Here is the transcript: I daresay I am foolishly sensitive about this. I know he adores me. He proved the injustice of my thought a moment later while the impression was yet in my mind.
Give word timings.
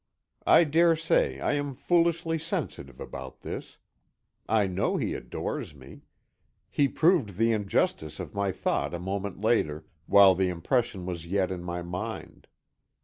I 0.47 0.63
daresay 0.63 1.39
I 1.39 1.53
am 1.53 1.75
foolishly 1.75 2.39
sensitive 2.39 2.99
about 2.99 3.41
this. 3.41 3.77
I 4.49 4.65
know 4.65 4.97
he 4.97 5.13
adores 5.13 5.75
me. 5.75 6.01
He 6.71 6.87
proved 6.87 7.37
the 7.37 7.51
injustice 7.51 8.19
of 8.19 8.33
my 8.33 8.51
thought 8.51 8.95
a 8.95 8.99
moment 8.99 9.41
later 9.41 9.85
while 10.07 10.33
the 10.33 10.49
impression 10.49 11.05
was 11.05 11.27
yet 11.27 11.51
in 11.51 11.61
my 11.61 11.83
mind. 11.83 12.47